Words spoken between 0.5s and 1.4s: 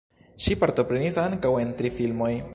partoprenis